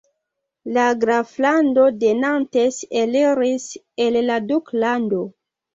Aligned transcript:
La 0.77 0.85
graflando 1.03 1.83
de 2.05 2.11
Nantes 2.23 2.81
eliris 3.05 3.71
el 4.09 4.23
la 4.31 4.45
duklando. 4.51 5.27